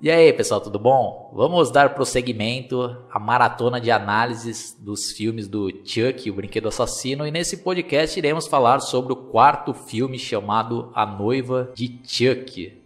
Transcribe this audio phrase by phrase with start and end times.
[0.00, 1.28] E aí, pessoal, tudo bom?
[1.34, 7.32] Vamos dar prosseguimento à maratona de análises dos filmes do Chuck, o Brinquedo Assassino, e
[7.32, 12.80] nesse podcast iremos falar sobre o quarto filme chamado A Noiva de Chuck.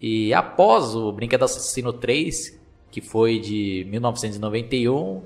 [0.00, 2.60] E após o Brinquedo Assassino 3,
[2.92, 5.20] que foi de 1991,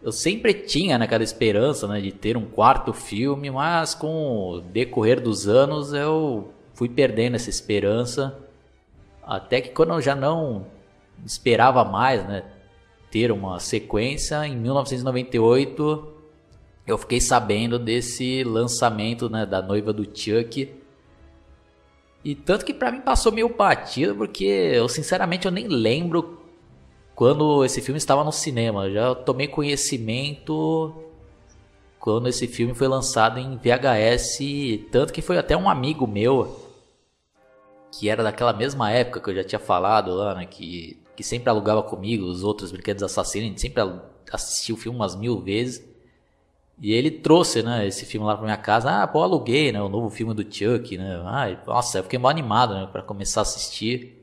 [0.00, 5.20] eu sempre tinha naquela esperança né, de ter um quarto filme, mas com o decorrer
[5.20, 8.41] dos anos eu fui perdendo essa esperança
[9.36, 10.66] até que quando eu já não
[11.24, 12.44] esperava mais, né,
[13.10, 16.12] ter uma sequência, em 1998
[16.86, 20.70] eu fiquei sabendo desse lançamento, né, da noiva do Chuck.
[22.22, 26.38] E tanto que para mim passou meio batido, porque eu sinceramente eu nem lembro
[27.14, 28.86] quando esse filme estava no cinema.
[28.86, 30.92] Eu já tomei conhecimento
[31.98, 34.38] quando esse filme foi lançado em VHS,
[34.90, 36.61] tanto que foi até um amigo meu
[37.92, 40.44] que era daquela mesma época que eu já tinha falado lá?
[40.46, 43.82] Que, que sempre alugava comigo os outros brinquedos assassinos, a gente sempre
[44.32, 45.86] assistiu o filme umas mil vezes.
[46.80, 49.02] E ele trouxe, né, esse filme lá pra minha casa.
[49.02, 51.22] Ah, pô, aluguei, né, o novo filme do Chuck, né.
[51.26, 54.18] Ai, nossa, eu fiquei mal animado, né, pra começar a assistir.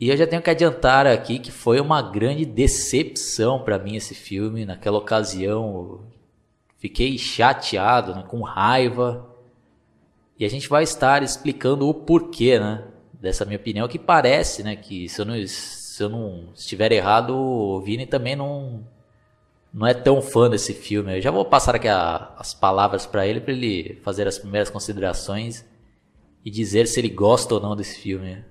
[0.00, 4.14] E eu já tenho que adiantar aqui que foi uma grande decepção para mim esse
[4.14, 4.64] filme.
[4.64, 6.00] Naquela ocasião,
[6.78, 9.31] fiquei chateado, né, com raiva.
[10.42, 12.82] E a gente vai estar explicando o porquê, né?
[13.12, 14.74] Dessa minha opinião, que parece, né?
[14.74, 18.80] Que se eu não, se eu não estiver errado, o Vini também não,
[19.72, 21.16] não é tão fã desse filme.
[21.16, 24.68] Eu já vou passar aqui a, as palavras para ele, para ele fazer as primeiras
[24.68, 25.64] considerações
[26.44, 28.44] e dizer se ele gosta ou não desse filme.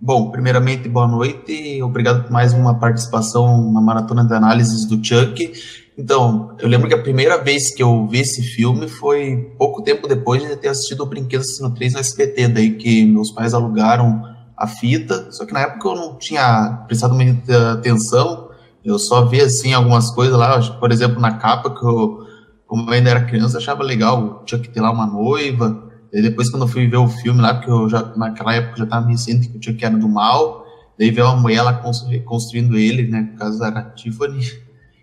[0.00, 1.82] Bom, primeiramente, boa noite.
[1.82, 5.52] Obrigado por mais uma participação na maratona de análises do Chuck.
[5.96, 10.08] Então, eu lembro que a primeira vez que eu vi esse filme foi pouco tempo
[10.08, 14.22] depois de ter assistido o Brinquedo Assassino 3 no SBT, daí que meus pais alugaram
[14.56, 18.48] a fita, só que na época eu não tinha prestado muita atenção,
[18.82, 22.26] eu só vi assim algumas coisas lá, por exemplo, na capa que eu,
[22.66, 26.48] como eu ainda era criança, achava legal, tinha que ter lá uma noiva, e depois
[26.48, 29.18] quando eu fui ver o filme lá, porque eu já, naquela época já estava me
[29.18, 30.64] sentindo que o Chuck era do mal,
[30.98, 31.82] daí veio uma mulher lá
[32.24, 34.40] construindo ele, né, por causa da Tiffany,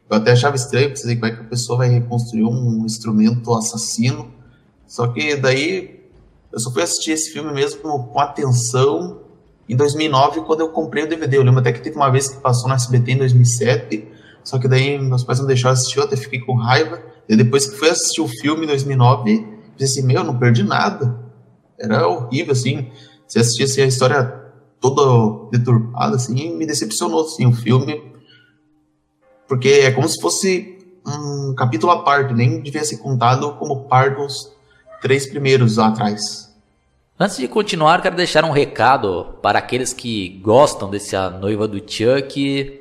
[0.09, 4.33] eu até achava estranho, pensei como é que a pessoa vai reconstruir um instrumento assassino.
[4.87, 5.99] Só que daí
[6.51, 9.21] eu só fui assistir esse filme mesmo com atenção
[9.67, 11.37] em 2009, quando eu comprei o DVD.
[11.37, 14.07] Eu lembro até que teve uma vez que passou no SBT em 2007,
[14.43, 16.99] só que daí meus pais não deixaram assistir, eu até fiquei com raiva.
[17.27, 21.19] E depois que fui assistir o filme em 2009, pensei assim, meu, não perdi nada.
[21.77, 22.89] Era horrível, assim.
[23.27, 24.23] Se assistisse a história
[24.81, 28.08] toda deturpada, assim, me decepcionou, assim, o filme
[29.49, 34.15] porque é como se fosse um capítulo à parte, nem devia ser contado como par
[34.15, 34.53] dos
[35.01, 36.47] três primeiros lá atrás.
[37.19, 41.79] Antes de continuar, quero deixar um recado para aqueles que gostam desse A Noiva do
[41.79, 42.79] Chuck.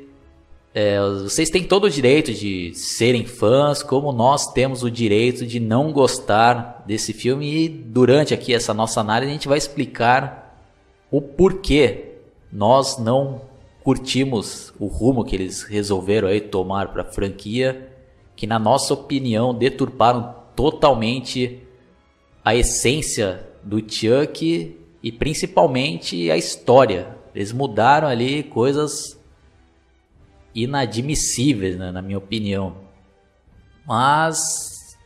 [0.75, 5.59] É, vocês têm todo o direito de serem fãs, como nós temos o direito de
[5.59, 7.65] não gostar desse filme.
[7.65, 10.63] E durante aqui essa nossa análise, a gente vai explicar
[11.11, 12.19] o porquê
[12.53, 13.48] nós não
[13.89, 17.91] curtimos o rumo que eles resolveram aí tomar para a franquia,
[18.37, 21.63] que na nossa opinião deturparam totalmente
[22.45, 27.17] a essência do Chuck e principalmente a história.
[27.35, 29.19] Eles mudaram ali coisas
[30.55, 32.77] inadmissíveis, né, na minha opinião.
[33.87, 34.99] Mas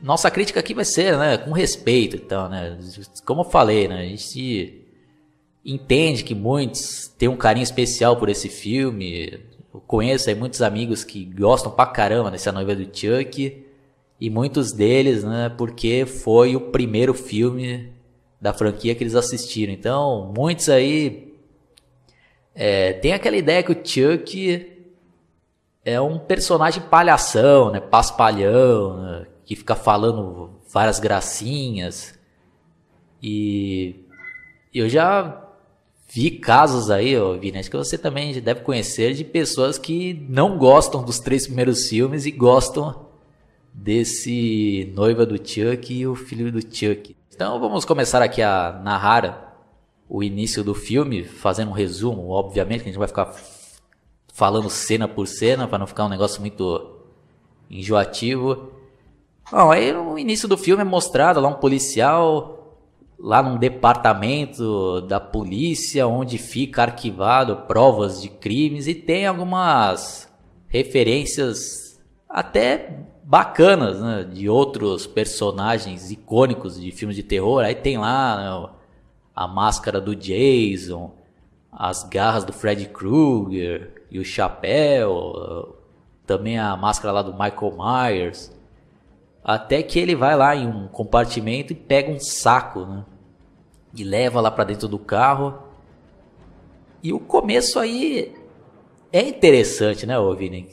[0.00, 2.78] nossa crítica aqui vai ser, né, com respeito, então, né,
[3.26, 4.82] como eu falei, né, a gente
[5.64, 9.40] entende que muitos têm um carinho especial por esse filme.
[9.72, 13.64] Eu conheço aí muitos amigos que gostam pra caramba dessa noiva do Chuck.
[14.20, 17.90] E muitos deles, né, porque foi o primeiro filme
[18.40, 19.72] da franquia que eles assistiram.
[19.72, 21.34] Então, muitos aí
[22.54, 24.76] é, tem aquela ideia que o Chuck
[25.82, 32.18] é um personagem palhação, né, paspalhão, né, que fica falando várias gracinhas.
[33.22, 34.04] E
[34.74, 35.39] eu já
[36.12, 41.04] vi casos aí, ó, acho que você também deve conhecer de pessoas que não gostam
[41.04, 43.06] dos três primeiros filmes e gostam
[43.72, 47.16] desse noiva do Chuck e o filho do Chuck.
[47.32, 49.56] Então vamos começar aqui a narrar
[50.08, 53.32] o início do filme, fazendo um resumo, obviamente, que a gente vai ficar
[54.34, 56.96] falando cena por cena para não ficar um negócio muito
[57.70, 58.72] enjoativo.
[59.48, 62.59] Bom, aí no início do filme é mostrado lá um policial
[63.22, 70.28] lá num departamento da polícia onde fica arquivado provas de crimes e tem algumas
[70.68, 77.62] referências até bacanas né, de outros personagens icônicos de filmes de terror.
[77.62, 78.70] Aí tem lá né,
[79.36, 81.12] a máscara do Jason,
[81.70, 85.76] as garras do Fred Krueger e o chapéu,
[86.26, 88.58] também a máscara lá do Michael Myers.
[89.44, 93.04] Até que ele vai lá em um compartimento e pega um saco, né?
[93.94, 95.62] E leva lá para dentro do carro.
[97.02, 98.34] E o começo aí
[99.12, 100.68] é interessante, né, Vini?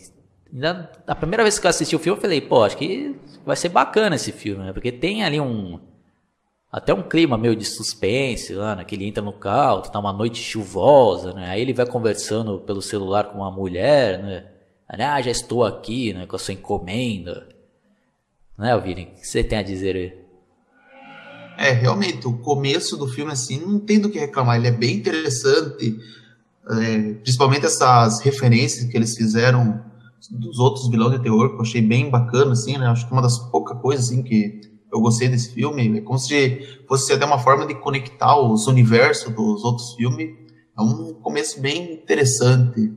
[1.06, 3.16] A primeira vez que eu assisti o filme, eu falei, pô, acho que
[3.46, 4.74] vai ser bacana esse filme, né?
[4.74, 5.80] Porque tem ali um.
[6.72, 8.84] Até um clima meio de suspense lá, né?
[8.84, 11.50] Que ele entra no carro, tá uma noite chuvosa, né?
[11.50, 14.46] Aí ele vai conversando pelo celular com uma mulher, né?
[14.88, 16.26] Ah, já estou aqui, né?
[16.26, 17.50] Com a sua encomenda.
[18.58, 19.04] Né, Vini?
[19.04, 20.27] O que você tem a dizer aí?
[21.58, 24.58] É, realmente, o começo do filme, assim, não tem do que reclamar.
[24.58, 25.98] Ele é bem interessante.
[26.70, 29.84] É, principalmente essas referências que eles fizeram
[30.30, 32.86] dos outros vilões de terror, que eu achei bem bacana, assim, né?
[32.88, 34.62] Acho que uma das poucas coisas, assim, que
[34.94, 35.98] eu gostei desse filme.
[35.98, 40.30] É como se fosse até uma forma de conectar os universos dos outros filmes.
[40.78, 42.94] É um começo bem interessante.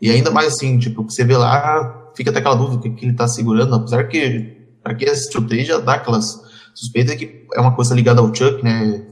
[0.00, 3.14] E ainda mais assim, tipo, você vê lá, fica até aquela dúvida que, que ele
[3.14, 7.60] tá segurando, apesar que, para quem assistiu o 3 já dá aquelas suspeitas que é
[7.60, 9.06] uma coisa ligada ao Chuck, né?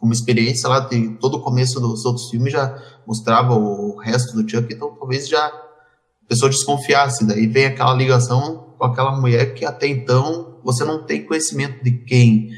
[0.00, 2.76] Uma experiência lá, de todo o começo dos outros filmes já
[3.06, 7.24] mostrava o resto do Chuck, então talvez já a pessoa desconfiasse.
[7.24, 11.92] Daí vem aquela ligação com aquela mulher que até então você não tem conhecimento de
[11.92, 12.50] quem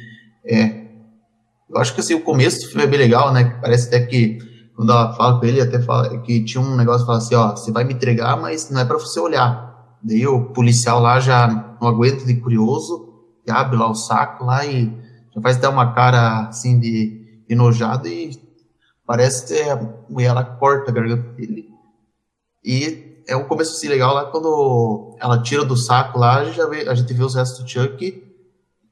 [0.47, 0.85] é.
[1.69, 3.59] Eu acho que assim, o começo do filme é bem legal, né?
[3.61, 4.39] Parece até que
[4.75, 7.71] quando ela fala com ele, até fala que tinha um negócio fala assim, ó, você
[7.71, 9.99] vai me entregar, mas não é para você olhar.
[10.03, 13.14] Daí o policial lá já não aguenta de curioso,
[13.51, 14.87] abre lá o saco lá e
[15.35, 18.39] já faz até uma cara assim de enojado e
[19.07, 19.77] parece que a
[20.09, 21.69] mulher ela corta a garganta dele.
[22.65, 26.57] E é um começo assim legal lá quando ela tira do saco lá, a gente,
[26.57, 28.23] já vê, a gente vê os restos do Chuck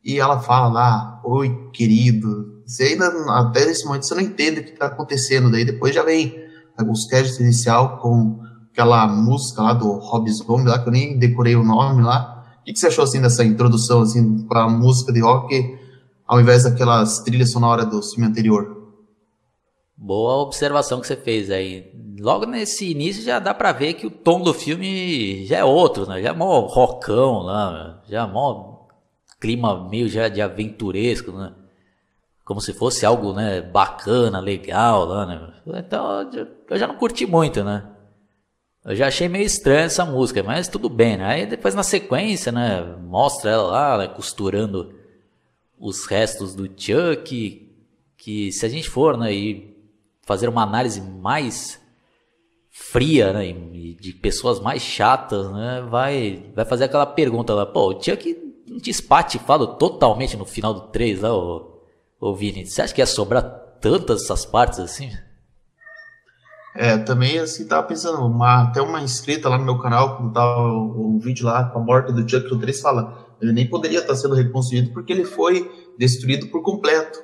[0.05, 3.07] e ela fala lá, oi querido, você ainda,
[3.39, 5.51] até nesse momento, você não entende o que está acontecendo.
[5.51, 6.35] Daí depois já vem
[6.91, 8.41] os créditos inicial com
[8.73, 12.32] aquela música lá do Rob Zombie, lá, que eu nem decorei o nome lá.
[12.63, 15.79] O que, você achou, assim, dessa introdução, assim, com a música de rock,
[16.27, 18.95] ao invés daquelas trilhas sonoras do filme anterior?
[19.97, 21.93] Boa observação que você fez aí.
[22.19, 26.07] Logo nesse início já dá pra ver que o tom do filme já é outro,
[26.07, 26.23] né?
[26.23, 28.87] Já é mó rockão lá, já é mó
[29.41, 31.53] clima meio já de aventuresco, né?
[32.45, 35.53] como se fosse algo, né, bacana, legal lá, né?
[35.79, 36.31] Então
[36.69, 37.85] eu já não curti muito, né?
[38.85, 41.25] Eu já achei meio estranha essa música, mas tudo bem, né?
[41.25, 44.95] Aí depois na sequência, né, mostra ela lá, né, costurando
[45.79, 47.71] os restos do Chuck,
[48.17, 49.77] que se a gente for, né, e
[50.23, 51.81] fazer uma análise mais
[52.71, 58.03] fria, né, de pessoas mais chatas, né, vai vai fazer aquela pergunta lá, pô, o
[58.03, 58.37] Chuck
[58.67, 61.73] não te espatifado totalmente no final do 3 lá, ô
[62.23, 63.43] Ô Vini, você acha que ia sobrar
[63.81, 65.11] tantas essas partes assim?
[66.75, 70.73] É, também assim, tava pensando, uma, até uma inscrita lá no meu canal, quando tava
[70.73, 74.15] um vídeo lá com a morte do Chuck no 3, fala, ele nem poderia estar
[74.15, 77.19] sendo reconstruído porque ele foi destruído por completo.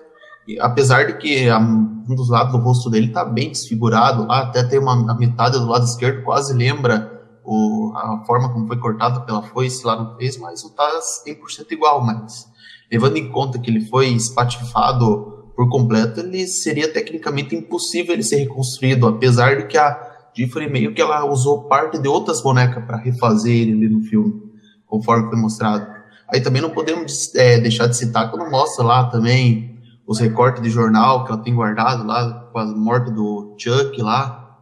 [0.47, 4.41] E, apesar de que a, um dos lados do rosto dele tá bem desfigurado, lá
[4.41, 9.21] até tem uma metade do lado esquerdo quase lembra o, a forma como foi cortada
[9.21, 12.47] pela foice lá no 3, mas não tá 100% igual, mas
[12.91, 18.37] levando em conta que ele foi espatifado por completo, ele seria tecnicamente impossível ele ser
[18.37, 22.97] reconstruído, apesar de que a Diffry meio que ela usou parte de outras bonecas para
[22.97, 24.41] refazer ele no filme,
[24.87, 25.85] conforme foi mostrado.
[26.33, 30.71] Aí também não podemos é, deixar de citar quando mostra lá também os recortes de
[30.71, 34.57] jornal que ela tem guardado lá com a morte do Chuck lá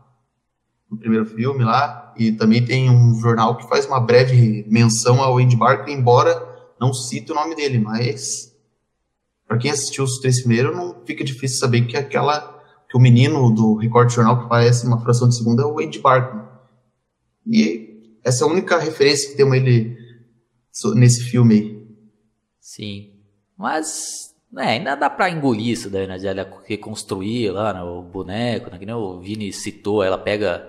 [0.90, 5.36] no primeiro filme lá e também tem um jornal que faz uma breve menção ao
[5.36, 6.42] Andy Barker, embora
[6.80, 8.55] não cito o nome dele, mas
[9.46, 12.54] para quem assistiu os três primeiros, não fica difícil saber que aquela
[12.88, 15.98] que o menino do Record Jornal que parece uma fração de segundo é o Wade
[15.98, 16.46] Barton.
[17.46, 19.96] E essa é a única referência que tem ele
[20.94, 21.86] nesse filme aí.
[22.60, 23.12] Sim.
[23.56, 26.18] Mas é, ainda dá pra engolir isso daí, né?
[26.18, 28.78] De ela reconstruir lá né, o boneco, né?
[28.78, 30.68] Que nem o Vini citou, ela pega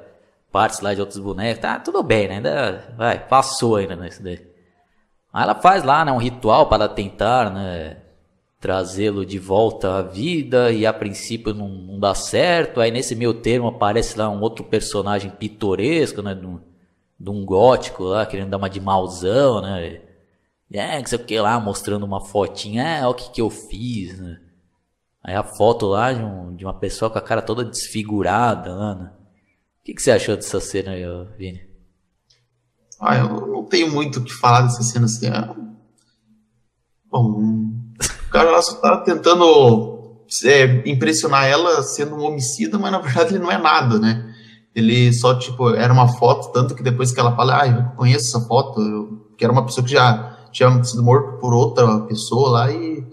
[0.52, 1.62] partes lá de outros bonecos.
[1.62, 2.36] Tá, tudo bem, né?
[2.36, 4.40] Ainda vai, passou ainda nesse daí.
[5.34, 7.98] Aí ela faz lá, né, um ritual para tentar, né,
[8.60, 12.80] trazê-lo de volta à vida e a princípio não, não, dá certo.
[12.80, 18.26] Aí nesse meio termo aparece lá um outro personagem pitoresco, né, de um, gótico lá,
[18.26, 20.02] querendo dar uma de mauzão, né.
[20.72, 23.50] É, que sei o que lá, mostrando uma fotinha, é, olha o que que eu
[23.50, 24.40] fiz, né.
[25.24, 28.96] Aí a foto lá de, um, de uma pessoa com a cara toda desfigurada lá,
[28.96, 29.12] né.
[29.82, 31.04] O que, que você achou dessa cena aí,
[31.38, 31.68] Vini?
[33.00, 35.28] Ah, eu não tenho muito o que falar dessa cena assim.
[35.28, 35.56] É...
[37.10, 37.77] Bom,
[38.28, 39.98] o cara lá só tá tentando
[40.44, 44.34] é, impressionar ela sendo um homicida, mas na verdade ele não é nada, né?
[44.76, 48.28] Ele só, tipo, era uma foto, tanto que depois que ela fala, ah, eu conheço
[48.28, 52.50] essa foto, eu, que era uma pessoa que já tinha sido morto por outra pessoa
[52.50, 53.04] lá e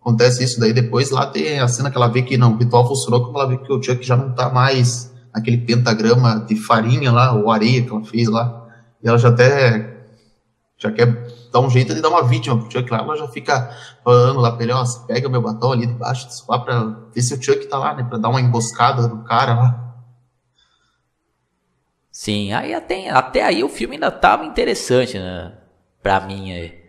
[0.00, 0.58] acontece isso.
[0.58, 3.36] Daí depois lá tem a cena que ela vê que não, o ritual funcionou quando
[3.36, 7.50] ela vê que o Chuck já não tá mais aquele pentagrama de farinha lá, ou
[7.50, 8.66] areia que ela fez lá.
[9.02, 9.89] E ela já até
[10.80, 11.06] já quer
[11.52, 13.70] dar um jeito de dar uma vítima pro Chuck lá, ela já fica
[14.02, 16.82] falando lá pra ele, ó, você pega meu batom ali debaixo do sofá pra
[17.14, 19.94] ver se o Chuck tá lá, né, pra dar uma emboscada no cara lá.
[22.10, 25.52] Sim, aí até, até aí o filme ainda tava interessante, né,
[26.02, 26.80] pra mim aí.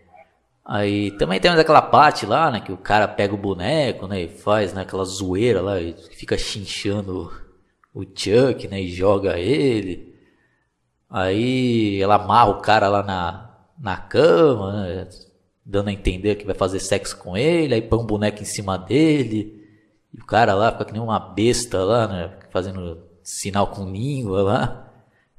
[0.64, 4.28] Aí também temos aquela parte lá, né, que o cara pega o boneco, né, e
[4.28, 7.30] faz, né, aquela zoeira lá, e fica chinchando
[7.92, 10.16] o Chuck, né, e joga ele.
[11.10, 13.51] Aí ela amarra o cara lá na,
[13.82, 15.08] na cama, né,
[15.66, 18.78] dando a entender que vai fazer sexo com ele, aí põe um boneco em cima
[18.78, 19.60] dele.
[20.14, 24.42] E o cara lá fica que nem uma besta lá, né, fazendo sinal com língua
[24.42, 24.92] lá.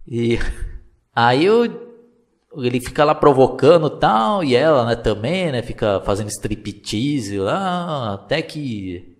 [0.05, 0.37] E
[1.15, 1.63] aí eu,
[2.57, 8.41] ele fica lá provocando tal, e ela, né, também, né, fica fazendo striptease lá, até
[8.41, 9.13] que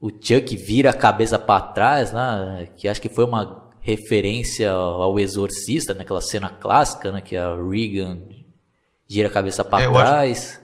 [0.00, 2.68] o Chuck vira a cabeça para trás, né?
[2.76, 7.20] Que acho que foi uma referência ao Exorcista, naquela cena clássica, né?
[7.20, 8.18] Que a Regan
[9.08, 10.60] gira a cabeça para é, trás.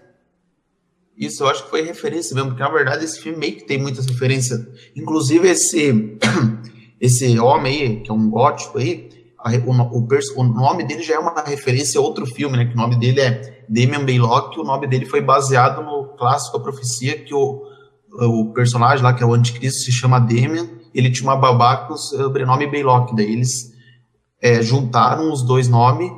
[1.16, 3.78] Isso, eu acho que foi referência mesmo, porque na verdade esse filme meio que tem
[3.78, 4.60] muitas referências.
[4.96, 6.18] Inclusive esse
[7.00, 11.14] esse homem aí, que é um gótico aí, a, o, o, o, nome dele já
[11.14, 12.64] é uma referência a outro filme, né?
[12.64, 16.60] Que o nome dele é Damien Baylock, o nome dele foi baseado no clássico A
[16.60, 17.72] Profecia, que o
[18.12, 21.94] o personagem lá, que é o anticristo, se chama Demian, ele tinha uma babá com
[21.94, 23.72] o sobrenome Baylock, daí eles
[24.40, 26.10] é, juntaram os dois nomes,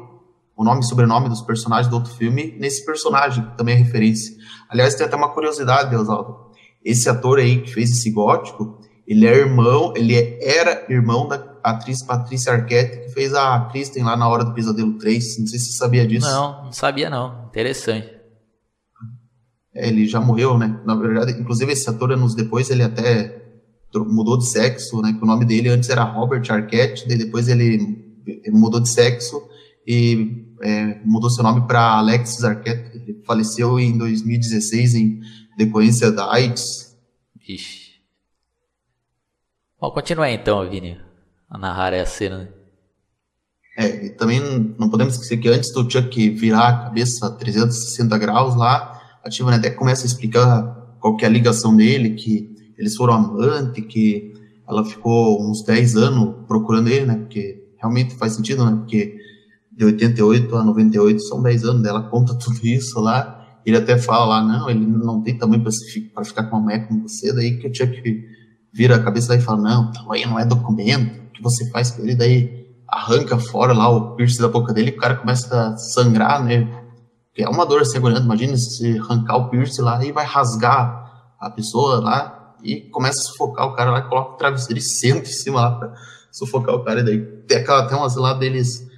[0.56, 4.34] o nome e sobrenome dos personagens do outro filme, nesse personagem, que também é referência.
[4.68, 6.52] Aliás, tem até uma curiosidade, Oswaldo.
[6.84, 12.02] Esse ator aí que fez esse gótico, ele é irmão, ele era irmão da atriz
[12.02, 15.40] Patrícia Arquette, que fez a Kristen lá na Hora do Pesadelo 3.
[15.40, 16.26] Não sei se você sabia disso.
[16.26, 17.46] Não, não sabia não.
[17.46, 18.14] Interessante.
[19.75, 20.80] É, ele já morreu, né?
[20.84, 23.42] Na verdade, inclusive esse ator anos depois ele até
[23.94, 25.12] mudou de sexo, né?
[25.12, 29.42] Que o nome dele antes era Robert Arquette, daí depois ele, mudou de sexo
[29.87, 32.97] e é, mudou seu nome para Alexis Arquette.
[32.97, 35.21] Ele faleceu em 2016 em
[35.59, 36.97] decorrência da AIDS.
[37.47, 38.00] Ixi.
[39.78, 40.99] Bom, continua aí então, Vini,
[41.50, 42.49] a narrar essa cena.
[43.76, 44.40] É, e também
[44.78, 49.59] não podemos esquecer que antes do Chuck virar a cabeça 360 graus lá, a Tivana
[49.59, 54.33] até começa a explicar qual que é a ligação dele, que eles foram amantes, que
[54.66, 57.16] ela ficou uns 10 anos procurando ele, né?
[57.16, 58.76] Porque realmente faz sentido, né?
[58.78, 59.18] Porque
[59.76, 63.40] de 88 a 98 são 10 anos, ela conta tudo isso lá.
[63.64, 65.62] Ele até fala lá, não, ele não tem tamanho
[66.12, 68.28] para ficar com uma mulher como você, daí que tinha que
[68.72, 71.90] vira a cabeça daí e fala, não, tamanho não é documento, o que você faz
[71.90, 75.76] com ele, daí arranca fora lá o piercing da boca dele, o cara começa a
[75.78, 76.68] sangrar, né?
[77.34, 78.24] que é uma dor segurando.
[78.24, 83.24] Imagina se arrancar o piercing lá e vai rasgar a pessoa lá e começa a
[83.24, 85.94] sufocar o cara lá, coloca o travesseiro e senta em cima lá pra
[86.30, 87.00] sufocar o cara.
[87.00, 88.88] E daí tem aquela, tem umas lá deles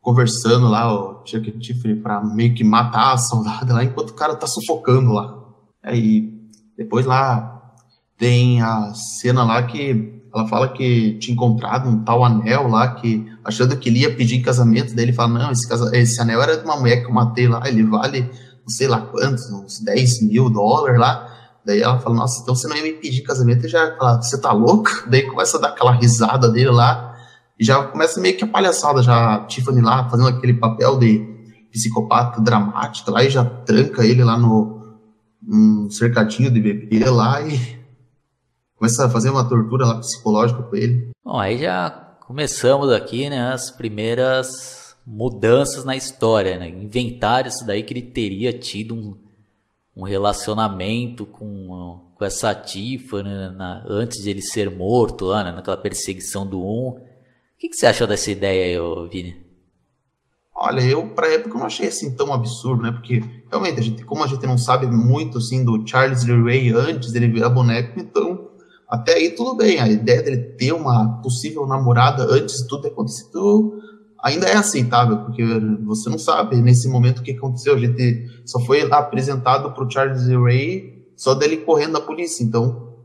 [0.00, 4.34] conversando lá, o Chuck Tiffany, pra meio que matar a soldada lá, enquanto o cara
[4.34, 5.38] tá sufocando lá.
[5.82, 6.32] Aí
[6.76, 7.74] depois lá
[8.16, 13.26] tem a cena lá que ela fala que tinha encontrado um tal anel lá, que
[13.44, 16.40] achando que ele ia pedir em casamento, daí ele fala, não, esse, casa, esse anel
[16.42, 19.80] era de uma mulher que eu matei lá, ele vale não sei lá quantos, uns
[19.80, 21.26] 10 mil dólares lá.
[21.64, 24.40] Daí ela fala, nossa, então você não ia me pedir casamento, e já fala, você
[24.40, 24.90] tá louco?
[25.08, 27.09] Daí começa a dar aquela risada dele lá,
[27.60, 31.28] e já começa meio que a palhaçada, já a Tiffany lá, fazendo aquele papel de
[31.70, 34.80] psicopata dramático lá, e já tranca ele lá no
[35.46, 37.78] um cercadinho de bebê lá, e
[38.76, 41.10] começa a fazer uma tortura lá psicológica com ele.
[41.22, 41.90] Bom, aí já
[42.26, 46.68] começamos aqui, né, as primeiras mudanças na história, né?
[46.68, 49.16] Inventaram isso daí que ele teria tido um,
[49.94, 55.52] um relacionamento com, com essa Tifa, né, na, antes de ele ser morto lá, né,
[55.52, 57.09] naquela perseguição do Um.
[57.60, 59.36] Que, que você achou dessa ideia aí, Vini?
[60.56, 62.90] Olha, eu pra época não achei assim tão absurdo, né?
[62.90, 66.72] Porque realmente, a gente, como a gente não sabe muito assim do Charles Lee Ray
[66.72, 68.48] antes dele virar boneco, então
[68.88, 72.88] até aí tudo bem, a ideia dele ter uma possível namorada antes de tudo ter
[72.88, 73.78] acontecido
[74.22, 75.44] ainda é aceitável, porque
[75.84, 77.74] você não sabe nesse momento o que aconteceu.
[77.74, 82.42] A gente só foi apresentado para o Charles Ray só dele correndo da polícia.
[82.42, 82.96] Então,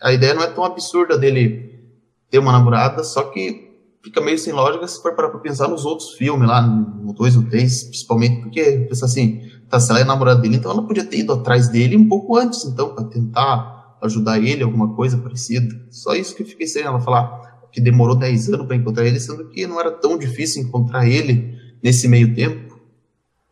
[0.00, 1.90] a ideia não é tão absurda dele
[2.30, 3.65] ter uma namorada, só que
[4.06, 7.50] fica meio sem lógica se for para pensar nos outros filmes lá, no 2 no
[7.50, 11.18] 3, principalmente porque pensa assim, tá, se ela é namorada dele, então ela podia ter
[11.18, 15.74] ido atrás dele um pouco antes, então, para tentar ajudar ele, alguma coisa parecida.
[15.90, 19.18] Só isso que eu fiquei sem ela falar que demorou 10 anos para encontrar ele,
[19.18, 22.80] sendo que não era tão difícil encontrar ele nesse meio tempo.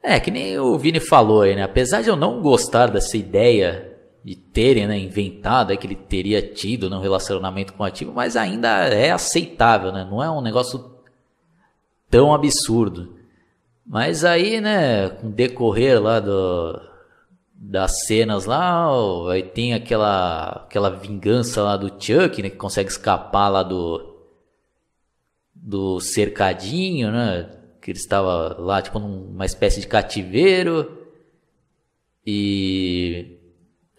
[0.02, 1.64] É, que nem o Vini falou aí, né?
[1.64, 3.93] Apesar de eu não gostar dessa ideia
[4.24, 8.10] de terem né, inventado é que ele teria tido né, um relacionamento com o ativo,
[8.12, 10.06] mas ainda é aceitável, né?
[10.10, 10.92] Não é um negócio
[12.08, 13.18] tão absurdo.
[13.86, 16.80] Mas aí, né, com decorrer lá do,
[17.54, 18.88] das cenas lá,
[19.30, 24.14] aí tem aquela aquela vingança lá do Chuck, né, que consegue escapar lá do
[25.54, 27.50] do cercadinho, né,
[27.80, 31.04] que ele estava lá tipo numa espécie de cativeiro.
[32.26, 33.43] E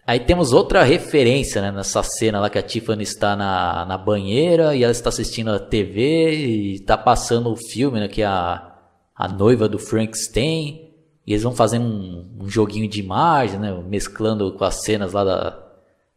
[0.06, 4.74] aí temos outra referência, né, nessa cena lá que a Tiffany está na, na banheira
[4.74, 8.74] e ela está assistindo a TV e está passando o filme, né, que a,
[9.14, 10.86] a noiva do Frankenstein.
[11.26, 13.72] E eles vão fazendo um, um, joguinho de imagem, né?
[13.88, 15.66] Mesclando com as cenas lá da,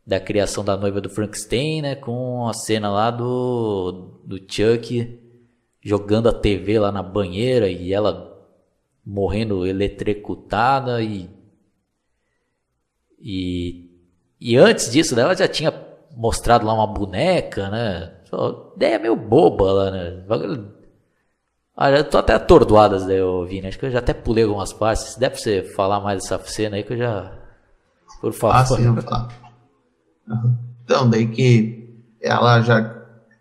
[0.05, 1.95] da criação da noiva do Frankenstein, né?
[1.95, 5.19] Com a cena lá do, do Chuck
[5.81, 8.37] jogando a TV lá na banheira e ela
[9.05, 11.29] morrendo eletrocutada e
[13.21, 13.89] e,
[14.39, 15.73] e antes disso ela já tinha
[16.15, 18.13] mostrado lá uma boneca, né?
[18.75, 20.23] Ideia meio boba lá, né?
[21.75, 23.67] Ah, eu tô até atordoado das daí, Vini.
[23.67, 25.15] Acho que eu já até pulei algumas partes.
[25.15, 27.31] Deve você falar mais dessa cena aí que eu já.
[28.19, 28.55] Por favor.
[28.55, 29.29] Ah, sim, eu falar.
[30.83, 32.97] Então, daí que ela já.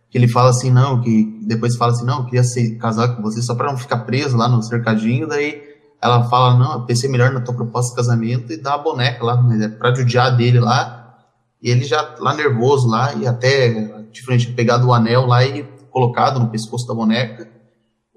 [0.09, 3.23] Que ele fala assim, não, que depois fala assim, não, eu queria ser, casar com
[3.23, 5.27] você só pra não ficar preso lá no cercadinho.
[5.27, 5.61] Daí
[6.01, 9.25] ela fala, não, eu pensei melhor na tua proposta de casamento e dá a boneca
[9.25, 11.17] lá, né, pra judiar dele lá.
[11.61, 16.39] E ele já lá nervoso lá, e até diferente pegado o anel lá e colocado
[16.39, 17.49] no pescoço da boneca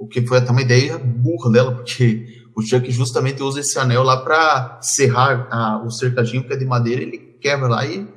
[0.01, 4.01] o que foi até uma ideia burra dela, porque o Chuck justamente usa esse anel
[4.01, 8.11] lá para serrar a, o cercadinho que é de madeira, ele quebra lá e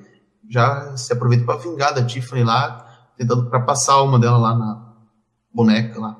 [0.48, 4.56] já se aproveita para vingar da Tiffany lá, tentando para passar a alma dela lá
[4.56, 4.94] na
[5.52, 6.16] boneca lá.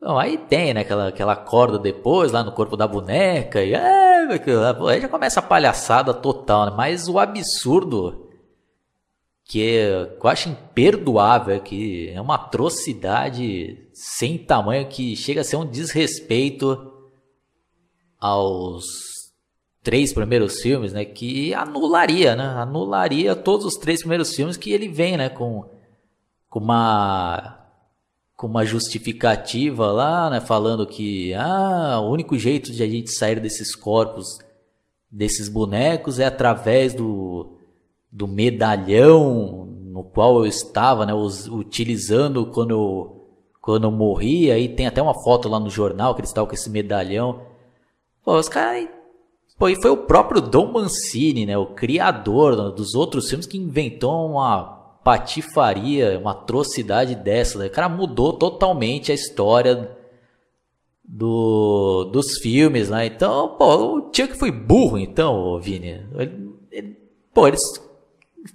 [0.00, 4.26] Não, aí tem, né, aquela, aquela corda depois lá no corpo da boneca, e é,
[4.88, 6.72] aí já começa a palhaçada total, né?
[6.74, 8.30] Mas o absurdo
[9.44, 15.44] que, é, que eu acho imperdoável, que é uma atrocidade sem tamanho, que chega a
[15.44, 16.92] ser um desrespeito
[18.18, 18.84] aos
[19.82, 21.04] três primeiros filmes, né?
[21.04, 22.44] Que anularia, né?
[22.44, 25.28] Anularia todos os três primeiros filmes que ele vem, né?
[25.28, 25.68] Com,
[26.48, 27.59] com uma
[28.40, 30.40] com uma justificativa lá, né?
[30.40, 34.38] Falando que ah, o único jeito de a gente sair desses corpos,
[35.10, 37.58] desses bonecos, é através do
[38.10, 43.28] do medalhão no qual eu estava, né, utilizando quando eu,
[43.60, 44.50] quando eu morri.
[44.50, 47.42] Aí tem até uma foto lá no jornal que eles estavam com esse medalhão.
[48.24, 48.88] Pô, os caras.
[49.58, 54.30] Pô, e foi o próprio Dom Mancini, né, o criador dos outros filmes, que inventou
[54.30, 57.58] uma patifaria, uma atrocidade dessa.
[57.58, 57.66] Né?
[57.66, 59.96] O cara mudou totalmente a história
[61.04, 63.06] do, dos filmes, né?
[63.06, 66.06] Então, pô, o Chuck foi burro, então, Vini.
[66.14, 66.96] Ele, ele,
[67.34, 67.62] pô, eles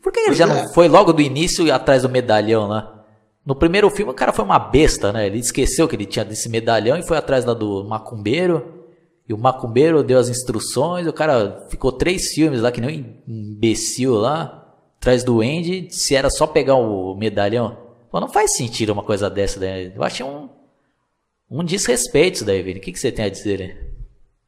[0.02, 0.74] por que ele já não é.
[0.74, 3.06] foi logo do início atrás do medalhão lá?
[3.46, 5.28] No primeiro filme o cara foi uma besta, né?
[5.28, 8.74] Ele esqueceu que ele tinha desse medalhão e foi atrás lá do macumbeiro.
[9.28, 13.32] E o macumbeiro deu as instruções, o cara ficou três filmes lá, que nem um
[13.32, 14.65] imbecil lá,
[15.06, 17.78] atrás do Andy, se era só pegar o medalhão.
[18.10, 19.92] Pô, não faz sentido uma coisa dessa, né?
[19.96, 20.50] Eu achei um,
[21.50, 22.80] um desrespeito isso daí, Vini.
[22.80, 23.86] O que, que você tem a dizer aí?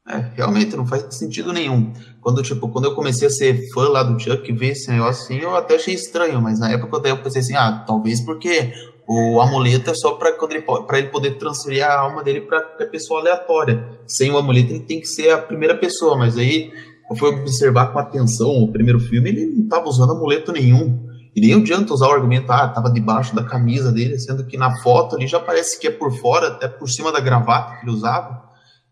[0.09, 1.93] É, realmente não faz sentido nenhum.
[2.21, 5.43] Quando, tipo, quando eu comecei a ser fã lá do Chuck, ver esse negócio assim,
[5.43, 8.73] eu até achei estranho, mas na época eu pensei assim, ah, talvez porque
[9.07, 13.99] o amuleto é só para ele, ele poder transferir a alma dele para pessoa aleatória.
[14.07, 16.71] Sem o amuleto ele tem que ser a primeira pessoa, mas aí
[17.15, 21.07] fui observar com atenção o primeiro filme, ele não estava usando amuleto nenhum.
[21.35, 24.75] E nem adianta usar o argumento, ah, tava debaixo da camisa dele, sendo que na
[24.81, 27.95] foto ali já parece que é por fora, até por cima da gravata que ele
[27.95, 28.41] usava.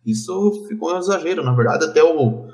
[0.05, 2.45] Isso ficou um exagero, na verdade, até o.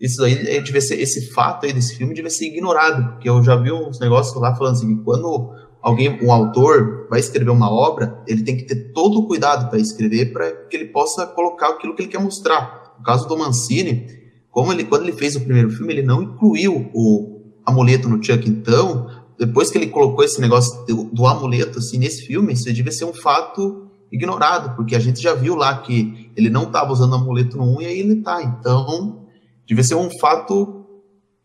[0.00, 3.54] Isso aí devia ser, esse fato aí desse filme devia ser ignorado, porque eu já
[3.54, 8.42] vi uns negócios lá falando assim, quando alguém, um autor, vai escrever uma obra, ele
[8.42, 12.02] tem que ter todo o cuidado para escrever para que ele possa colocar aquilo que
[12.02, 12.94] ele quer mostrar.
[12.98, 14.21] No caso do Mancini,
[14.52, 18.46] como ele, quando ele fez o primeiro filme, ele não incluiu o amuleto no Chuck,
[18.48, 22.92] então, depois que ele colocou esse negócio do, do amuleto assim nesse filme, isso devia
[22.92, 27.14] ser um fato ignorado, porque a gente já viu lá que ele não estava usando
[27.14, 28.42] amuleto no 1 e aí ele está.
[28.42, 29.26] Então,
[29.66, 30.84] devia ser um fato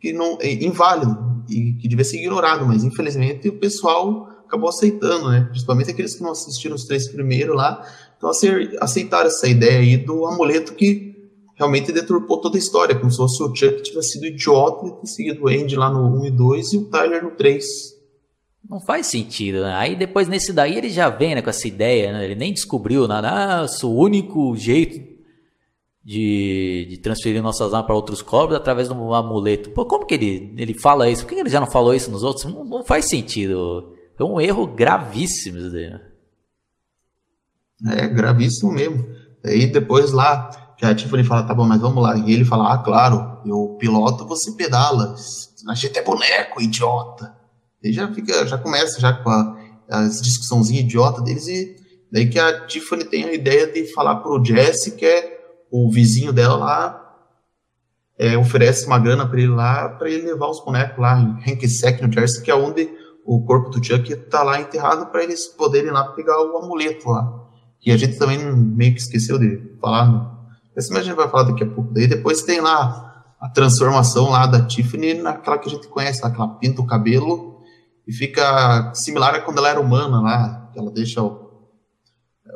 [0.01, 5.29] que não é inválido e que devia ser ignorado, mas infelizmente o pessoal acabou aceitando,
[5.29, 5.47] né?
[5.49, 7.81] Principalmente aqueles que não assistiram os três primeiros lá,
[8.17, 8.29] então
[8.81, 11.06] aceitaram essa ideia aí do amuleto que
[11.57, 15.07] realmente deturpou toda a história, como se fosse o Chuck tivesse sido idiota e ter
[15.07, 17.65] seguido o Andy lá no 1 e 2 e o Tyler no 3.
[18.69, 19.73] Não faz sentido, né?
[19.75, 22.23] Aí depois nesse daí ele já vem né, com essa ideia, né?
[22.25, 23.29] Ele nem descobriu nada.
[23.29, 25.17] Ah, o único jeito
[26.03, 29.71] de, de transferir nossas almas para outros corpos através de um amuleto.
[29.71, 31.23] Pô, como que ele, ele fala isso?
[31.23, 32.45] Por que ele já não falou isso nos outros?
[32.45, 33.93] Não, não faz sentido.
[34.19, 35.89] É um erro gravíssimo isso daí.
[35.89, 36.01] Né?
[37.87, 39.05] É, gravíssimo mesmo.
[39.43, 42.15] Aí depois lá, que a Tiffany fala, tá bom, mas vamos lá.
[42.17, 45.15] E ele fala, ah, claro, eu piloto, você pedala.
[45.67, 47.35] A gente é boneco, idiota.
[47.83, 49.57] E já fica, já começa já com a,
[49.89, 51.75] as discussãozinhas idiota deles e
[52.11, 55.37] daí que a Tiffany tem a ideia de falar pro Jesse que é
[55.71, 57.03] o vizinho dela lá
[58.17, 62.01] é, oferece uma grana para ele lá para ele levar os bonecos lá em Hanksec,
[62.01, 62.89] no Jersey, que é onde
[63.25, 67.45] o corpo do Chuck tá lá enterrado para eles poderem lá pegar o amuleto lá.
[67.85, 70.36] E a gente também meio que esqueceu de falar no,
[70.77, 71.91] esse a gente vai falar daqui a pouco.
[71.91, 76.29] Daí depois tem lá a transformação lá da Tiffany naquela que a gente conhece, lá,
[76.29, 77.61] que ela pinta o cabelo
[78.07, 81.49] e fica similar a quando ela era humana lá, que ela deixa o,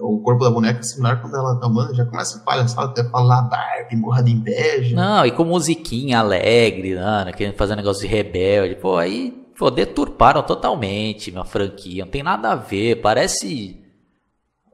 [0.02, 3.42] o corpo da boneca similar quando ela tá humana, já começa a palhaçar até falar
[3.42, 4.96] Barbie, morra de inveja.
[4.96, 8.76] Não, e com musiquinha alegre, né, querendo fazer um negócio de rebelde.
[8.76, 13.82] Pô, aí pô, deturparam totalmente minha franquia, não tem nada a ver, parece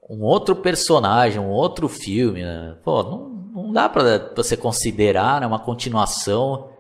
[0.10, 2.76] um outro personagem, um outro filme, né?
[2.84, 3.37] Pô, não
[3.78, 6.72] dá para você considerar né, uma continuação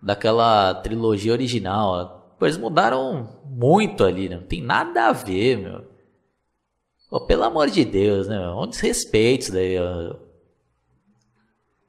[0.00, 2.34] daquela trilogia original.
[2.38, 4.36] Pois mudaram muito ali, né?
[4.36, 5.84] Não tem nada a ver, meu.
[7.10, 8.48] Pô, pelo amor de Deus, né?
[8.52, 9.78] Um desrespeito daí.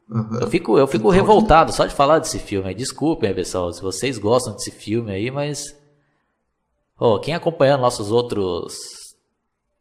[0.10, 0.40] Uhum.
[0.42, 2.76] Eu fico, eu fico revoltado só de falar desse filme.
[2.76, 5.78] Desculpem, pessoal, se vocês gostam desse filme aí, mas.
[7.00, 8.97] Oh, quem acompanhando nossos outros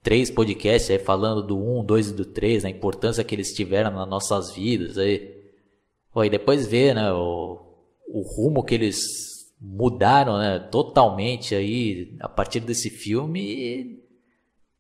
[0.07, 3.91] três podcasts aí falando do 1, 2 e do 3, a importância que eles tiveram
[3.91, 4.97] nas nossas vidas.
[4.99, 5.35] Aí,
[6.13, 7.61] pô, e depois ver né, o,
[8.07, 9.01] o rumo que eles
[9.61, 14.01] mudaram né, totalmente aí a partir desse filme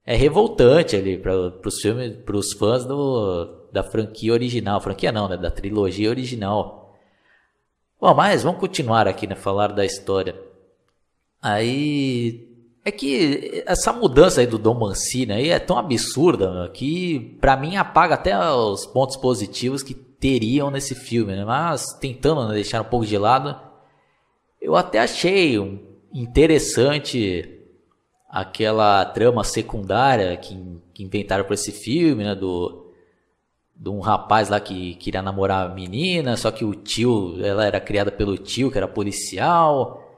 [0.05, 5.29] é revoltante ali para os filmes, para os fãs do, da franquia original, franquia não,
[5.29, 6.97] né, da trilogia original.
[8.01, 10.41] Bom, mas vamos continuar aqui, né, falar da história.
[11.43, 12.56] Aí
[12.87, 17.77] é que essa mudança aí do Dom Mancini aí é tão absurda que para mim
[17.77, 21.45] apaga até os pontos positivos que teriam nesse filme, né?
[21.45, 23.61] Mas tentando deixar um pouco de lado,
[24.63, 25.59] eu até achei
[26.15, 27.61] interessante
[28.31, 30.57] aquela trama secundária que,
[30.95, 32.37] que inventaram para esse filme, né?
[32.37, 32.85] Do
[33.75, 37.81] de um rapaz lá que queria namorar a menina, só que o tio, ela era
[37.81, 40.09] criada pelo tio que era policial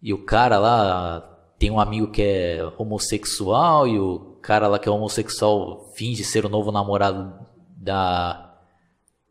[0.00, 1.31] e o cara lá
[1.62, 6.44] tem um amigo que é homossexual e o cara lá que é homossexual finge ser
[6.44, 7.32] o novo namorado
[7.76, 8.56] da.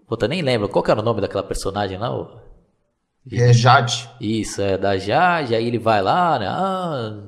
[0.08, 0.70] Puta, nem lembro.
[0.70, 2.10] Qual que era o nome daquela personagem lá?
[3.30, 4.10] É Jade.
[4.22, 5.54] Isso, é da Jade.
[5.54, 6.48] Aí ele vai lá, né?
[6.48, 7.22] Ah,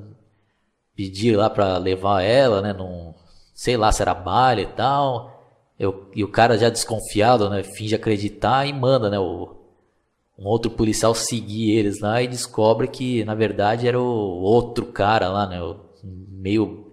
[0.95, 2.71] pedir lá pra levar ela, né?
[2.71, 3.13] Num,
[3.53, 5.33] sei lá se era baile e tal.
[5.77, 7.61] Eu, e o cara já desconfiado, né?
[7.61, 9.19] Finge acreditar e manda, né?
[9.19, 9.62] O,
[10.37, 15.29] um outro policial seguir eles lá e descobre que na verdade era o outro cara
[15.29, 15.61] lá, né?
[15.61, 16.91] O meio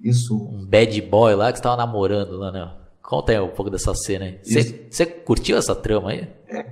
[0.00, 2.70] isso um bad boy lá que estava namorando lá, né?
[3.02, 4.40] Conta aí um pouco dessa cena aí.
[4.90, 6.28] Você curtiu essa trama aí?
[6.48, 6.66] É.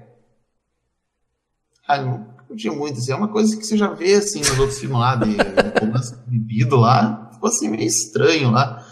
[1.87, 2.99] Ah, não curti muito.
[2.99, 5.37] Assim, é uma coisa que você já vê assim nos outros filmes lá, de
[5.81, 7.31] romance bebido lá.
[7.33, 8.85] Ficou assim meio estranho lá.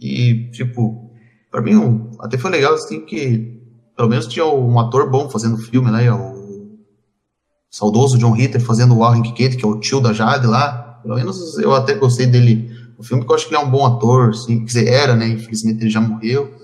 [0.00, 1.10] E, tipo,
[1.50, 3.62] pra mim até foi legal assim que
[3.96, 6.10] pelo menos tinha um ator bom fazendo filme, né?
[6.12, 6.33] O
[7.74, 11.00] saudoso John Ritter fazendo o Warren Kate, que é o tio da Jade lá.
[11.02, 13.68] Pelo menos eu até gostei dele no filme, porque eu acho que ele é um
[13.68, 15.26] bom ator, assim, quer dizer, era, né?
[15.26, 16.54] Infelizmente ele já morreu.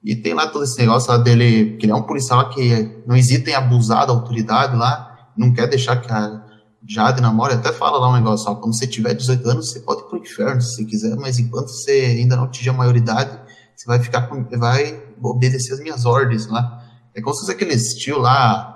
[0.00, 3.16] E tem lá todo esse negócio lá dele, que ele é um policial que não
[3.16, 6.44] hesita em abusar da autoridade lá, não quer deixar que a
[6.86, 10.02] Jade namore, até fala lá um negócio, ó, quando você tiver 18 anos, você pode
[10.02, 13.40] ir pro inferno se você quiser, mas enquanto você ainda não atingir a maioridade,
[13.74, 16.80] você vai ficar com, vai obedecer as minhas ordens lá.
[17.12, 18.73] É como se fosse aquele estilo lá,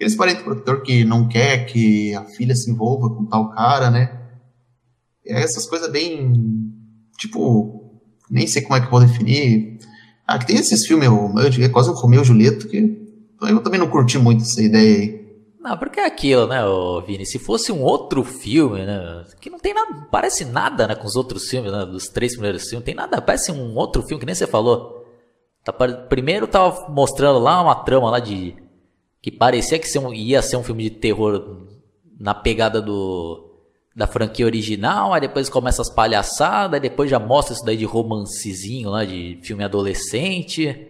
[0.00, 4.18] Aqueles parentes protetor que não quer que a filha se envolva com tal cara, né?
[5.26, 6.72] É essas coisas bem.
[7.18, 9.78] Tipo, nem sei como é que eu vou definir.
[10.26, 11.06] Ah, que tem esses filmes,
[11.58, 12.98] é quase um Romeu e Julieta, que
[13.42, 15.20] eu também não curti muito essa ideia aí.
[15.60, 16.62] Não, porque é aquilo, né,
[17.06, 17.26] Vini?
[17.26, 19.26] Se fosse um outro filme, né?
[19.38, 21.84] Que não tem nada, parece nada, né, com os outros filmes, né?
[21.84, 25.04] Dos três primeiros filmes, tem nada, parece um outro filme que nem você falou.
[25.62, 28.56] Tá, primeiro tava mostrando lá uma trama lá de
[29.22, 31.66] que parecia que ia ser um filme de terror
[32.18, 33.46] na pegada do
[33.94, 37.84] da franquia original, aí depois começa as palhaçadas, aí depois já mostra isso daí de
[37.84, 40.86] romancezinho lá, de filme adolescente.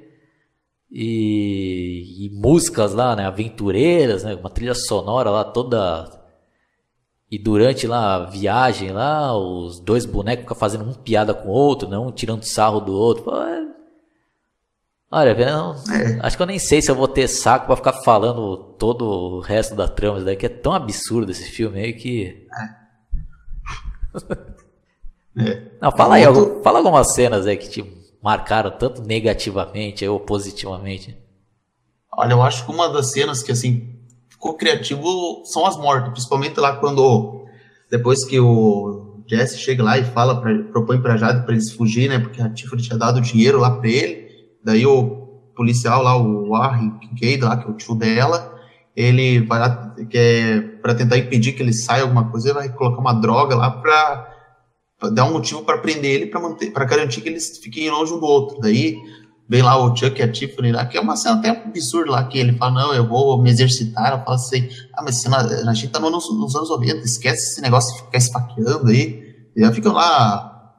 [0.92, 6.20] E, e, músicas lá, né, aventureiras, né, uma trilha sonora lá toda
[7.30, 11.52] e durante lá a viagem lá, os dois bonecos ficam fazendo um piada com o
[11.52, 13.22] outro, né, um tirando sarro do outro.
[13.22, 13.69] Pô, é...
[15.12, 16.20] Olha, eu, é.
[16.22, 19.40] acho que eu nem sei se eu vou ter saco para ficar falando todo o
[19.40, 22.46] resto da trama, isso daí que é tão absurdo esse filme aí que
[25.36, 25.42] é.
[25.42, 25.62] é.
[25.80, 26.62] Não, fala aí, outro...
[26.62, 27.84] fala algumas cenas aí que te
[28.22, 31.18] marcaram tanto negativamente ou positivamente?
[32.12, 36.60] Olha, eu acho que uma das cenas que assim ficou criativo são as mortes, principalmente
[36.60, 37.46] lá quando
[37.90, 42.08] depois que o Jesse chega lá e fala pra, propõe para Jade para eles fugir,
[42.08, 42.20] né?
[42.20, 44.29] Porque a Tiffany tinha dado dinheiro lá para ele.
[44.64, 48.58] Daí o policial lá, o Warren Kincaid lá, que é o tio dela,
[48.96, 53.00] ele vai lá é, para tentar impedir que ele saia alguma coisa, ele vai colocar
[53.00, 57.28] uma droga lá para dar um motivo para prender ele, para manter, para garantir que
[57.28, 58.60] eles fiquem longe um do outro.
[58.60, 58.96] Daí
[59.48, 62.24] vem lá o Chuck e a Tiffany lá, que é uma cena até absurda lá,
[62.24, 65.74] que ele fala, não, eu vou me exercitar, ela fala assim, ah, mas cena, a
[65.74, 69.74] gente tá nos, nos anos 90, esquece esse negócio de ficar esfaqueando aí, e aí
[69.74, 70.72] ficam lá,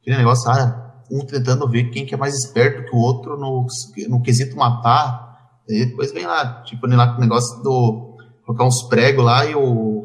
[0.00, 3.66] aquele negócio, ah, um tentando ver quem que é mais esperto que o outro no,
[4.08, 5.22] no quesito matar,
[5.68, 9.54] e depois vem lá, tipo, lá com o negócio do, colocar uns pregos lá, e
[9.54, 10.02] o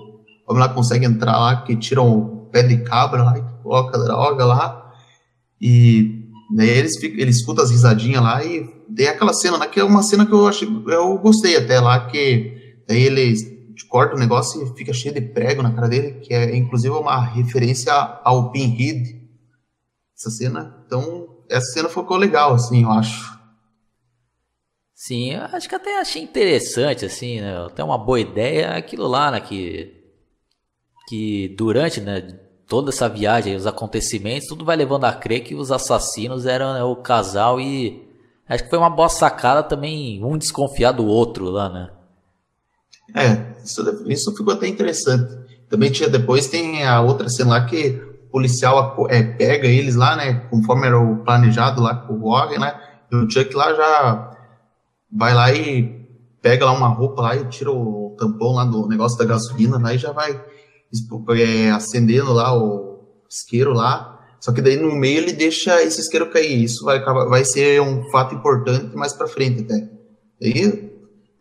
[0.47, 4.45] homem lá consegue entrar lá, que tiram o pé de cabra lá, e coloca droga
[4.45, 4.93] lá,
[5.62, 9.83] e Daí eles, ficam, escutam as risadinhas lá e tem aquela cena, né, que é
[9.83, 14.62] uma cena que eu achei, eu gostei até lá, que daí eles corta o negócio
[14.63, 19.18] e fica cheio de prego na cara dele, que é inclusive uma referência ao Pinhead,
[20.19, 20.84] essa cena.
[20.86, 23.39] Então, essa cena ficou legal, assim, eu acho.
[24.93, 27.65] Sim, eu acho que até achei interessante, assim, né?
[27.65, 29.39] Até uma boa ideia aquilo lá, né?
[29.39, 30.03] Que,
[31.08, 32.38] que durante, né?
[32.67, 36.84] toda essa viagem, os acontecimentos, tudo vai levando a crer que os assassinos eram né,
[36.84, 38.08] o casal e
[38.47, 41.89] acho que foi uma boa sacada também um desconfiar do outro lá, né?
[43.15, 45.36] É, isso, isso ficou até interessante.
[45.67, 50.34] Também tinha depois tem a outra cena lá que policial é, pega eles lá, né?
[50.50, 52.74] Conforme era o planejado lá com o Warren, né?
[53.12, 54.32] E o Chuck lá já
[55.12, 56.08] vai lá e
[56.42, 59.96] pega lá uma roupa lá e tira o tampão lá do negócio da gasolina, né?
[59.96, 60.39] E já vai
[61.38, 66.32] é, acendendo lá o isqueiro lá, só que daí no meio ele deixa esse isqueiro
[66.32, 66.63] cair.
[66.63, 69.89] Isso vai, vai ser um fato importante mais para frente até.
[70.39, 70.89] Daí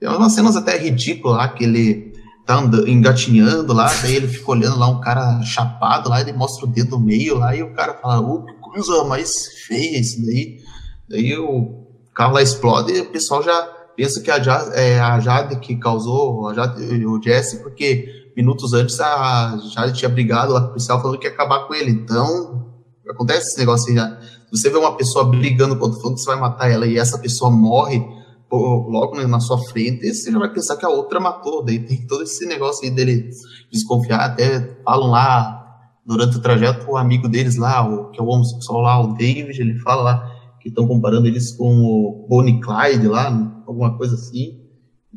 [0.01, 2.13] tem umas cenas até ridículas lá que ele
[2.49, 6.65] tá andando, engatinhando lá, daí ele fica olhando lá um cara chapado lá, ele mostra
[6.65, 10.59] o dedo meio lá e o cara fala, oh, que coisa mais feia isso daí.
[11.07, 13.55] Daí o carro lá explode e o pessoal já
[13.95, 18.73] pensa que a Jade, é, a Jade que causou a Jade, o Jesse, porque minutos
[18.73, 21.91] antes a Jade tinha brigado lá com o policial falando que ia acabar com ele.
[21.91, 22.73] Então,
[23.11, 24.19] acontece esse negócio aí já.
[24.51, 28.03] Você vê uma pessoa brigando que você vai matar ela e essa pessoa morre
[28.51, 31.65] logo na sua frente, você já vai pensar que a outra matou.
[31.65, 33.31] Daí tem todo esse negócio aí dele
[33.71, 34.21] desconfiar.
[34.21, 35.59] Até falam lá,
[36.05, 39.61] durante o trajeto, o amigo deles lá, o, que é o homossexual lá, o David,
[39.61, 43.29] ele fala lá que estão comparando eles com o Bonnie Clyde lá,
[43.67, 44.61] alguma coisa assim.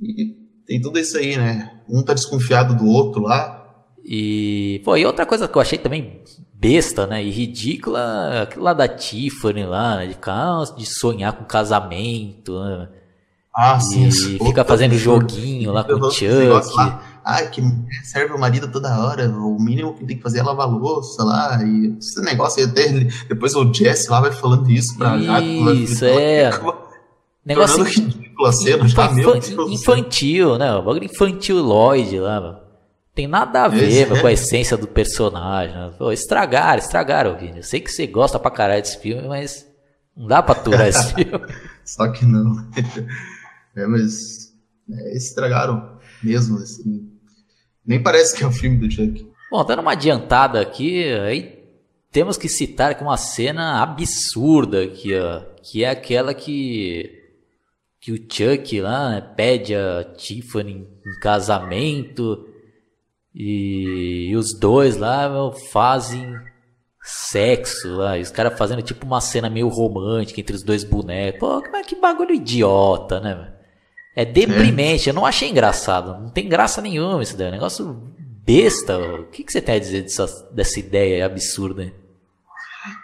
[0.01, 0.35] E
[0.67, 1.81] tem tudo isso aí, né?
[1.89, 3.59] Um tá desconfiado do outro lá.
[4.03, 6.21] E, pô, e outra coisa que eu achei também
[6.53, 10.15] besta, né, e ridícula, aquilo lá da Tiffany lá, né, de,
[10.77, 12.87] de sonhar com casamento, né?
[13.53, 14.07] Ah, sim.
[14.07, 16.31] E fica fazendo joguinho lá com o Chuck.
[17.23, 17.61] Ah, que
[18.03, 21.63] serve o marido toda hora, o mínimo que tem que fazer é lavar louça lá,
[21.63, 22.87] e esse negócio aí até,
[23.27, 26.49] depois o Jesse lá vai falando isso pra Isso, é.
[27.45, 29.11] Negócio ridículo a cena, já,
[29.69, 30.73] infantil, né?
[30.73, 32.59] O bagulho infantil Lloyd lá, mano.
[33.13, 34.21] Tem nada a ver é.
[34.21, 35.75] com a essência do personagem.
[35.75, 35.91] Né?
[35.97, 37.57] Pô, estragaram, estragaram, Vini.
[37.57, 39.67] Eu sei que você gosta pra caralho desse filme, mas
[40.15, 41.45] não dá pra aturar esse filme.
[41.83, 42.55] Só que não.
[43.75, 44.53] É, mas
[44.89, 47.09] é, estragaram mesmo, assim.
[47.85, 49.29] Nem parece que é o um filme do Chuck.
[49.49, 51.59] Bom, dando uma adiantada aqui, aí
[52.11, 57.17] temos que citar aqui uma cena absurda aqui, ó, que é aquela que
[57.99, 62.47] que o Chuck lá né, pede a Tiffany em casamento
[63.33, 66.33] e, e os dois lá meu, fazem
[67.03, 71.39] sexo lá, e os caras fazendo tipo uma cena meio romântica entre os dois bonecos.
[71.39, 73.53] Pô, que bagulho idiota, né?
[74.15, 75.11] É deprimente, é.
[75.11, 78.11] eu não achei engraçado, não tem graça nenhuma isso daí, é um negócio
[78.45, 78.97] besta.
[78.97, 81.93] O que, que você tem a dizer dessa, dessa ideia absurda?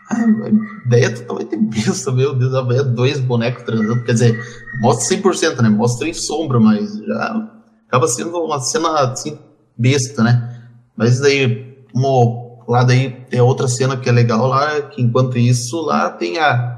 [0.10, 4.40] A ideia é totalmente besta, meu Deus, a é dois bonecos transando, quer dizer,
[4.82, 5.70] mostra 100%, né?
[5.70, 7.50] Mostra em sombra, mas já
[7.88, 9.38] acaba sendo uma cena assim,
[9.78, 10.62] besta, né?
[10.96, 15.80] Mas daí, como lá daí tem outra cena que é legal lá, que enquanto isso
[15.82, 16.77] lá tem a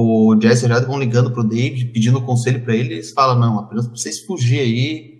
[0.00, 3.10] o Jesse e a Jade vão ligando pro David, pedindo conselho para ele, e eles
[3.10, 5.18] falam, não, apenas pra vocês fugir aí.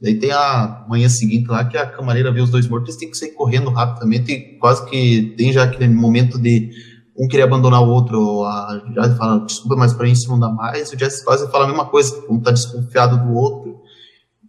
[0.00, 3.10] Daí tem a manhã seguinte lá, que a camareira vê os dois mortos, eles têm
[3.10, 6.70] que sair correndo rapidamente, e quase que tem já aquele momento de
[7.18, 10.92] um querer abandonar o outro, a Jade fala, desculpa, mas pra isso não dá mais,
[10.92, 13.80] o Jesse quase fala a mesma coisa, um tá desconfiado do outro.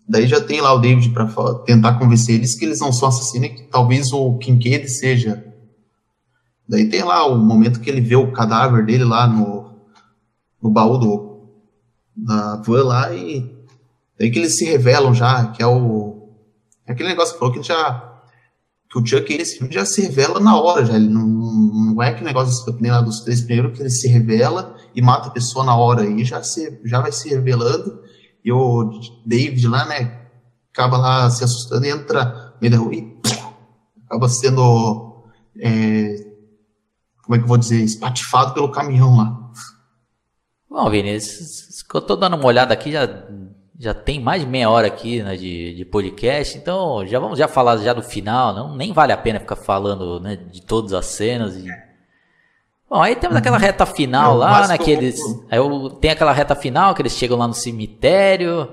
[0.07, 1.27] Daí já tem lá o David para
[1.65, 5.48] tentar convencer eles que eles não são assassinos e que talvez o Kincaid seja.
[6.69, 9.73] Daí tem lá o momento que ele vê o cadáver dele lá no,
[10.61, 11.49] no baú do,
[12.15, 13.51] da van lá e
[14.19, 16.29] daí que eles se revelam já, que é o.
[16.85, 18.05] É aquele negócio que falou que já.
[18.87, 20.95] Que o Chuck, esse filme já se revela na hora, já.
[20.95, 24.75] Ele não, não é aquele negócio nem lá dos três primeiros que ele se revela
[24.95, 26.03] e mata a pessoa na hora.
[26.03, 27.99] Aí já, se, já vai se revelando.
[28.45, 28.91] E o
[29.25, 30.19] David lá, né?
[30.71, 33.17] Acaba lá se assustando e entra meio da rua e
[34.05, 35.23] acaba sendo.
[35.59, 36.28] É,
[37.29, 37.83] como é que eu vou dizer?
[37.83, 39.51] Espatifado pelo caminhão lá.
[40.67, 43.07] Bom, Vinícius, eu tô dando uma olhada aqui, já
[43.79, 47.47] já tem mais de meia hora aqui né, de, de podcast, então já vamos já
[47.47, 51.05] falar já do final, não nem vale a pena ficar falando né, de todas as
[51.05, 51.55] cenas.
[51.55, 51.67] E...
[52.89, 55.59] Bom, aí temos aquela reta final é, lá, né, que eles, aí
[56.01, 58.67] tem aquela reta final que eles chegam lá no cemitério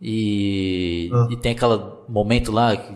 [0.00, 1.26] e, ah.
[1.30, 2.94] e tem aquele momento lá que,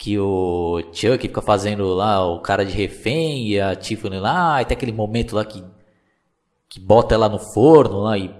[0.00, 4.64] que o Chuck fica fazendo lá o cara de refém e a Tiffany lá, e
[4.64, 5.62] tem aquele momento lá que
[6.70, 8.34] que bota ela no forno lá e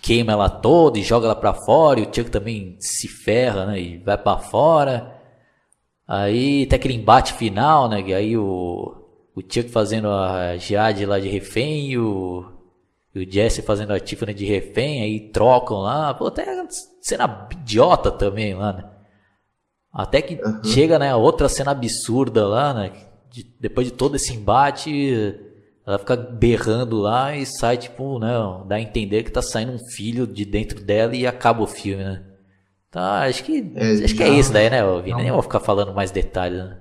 [0.00, 3.80] queima ela toda e joga ela para fora, e o Chuck também se ferra, né,
[3.80, 5.20] e vai para fora.
[6.06, 8.94] Aí tem aquele embate final, né, que aí o,
[9.34, 12.44] o Chuck fazendo a Jade lá de refém e o,
[13.14, 16.44] e o Jesse fazendo a Tiffany de refém, aí trocam lá, pô, até
[17.00, 18.93] cena idiota também lá, né.
[19.94, 20.64] Até que uhum.
[20.64, 22.92] chega, né, outra cena absurda lá, né,
[23.30, 25.38] de, depois de todo esse embate
[25.86, 28.32] ela fica berrando lá e sai, tipo, né?
[28.66, 32.02] Dá a entender que tá saindo um filho de dentro dela e acaba o filme,
[32.02, 32.22] né?
[32.90, 33.72] Tá, acho que.
[33.74, 35.22] É, acho que é isso daí, né, Vini?
[35.22, 36.78] Nem vou ficar falando mais detalhes, né?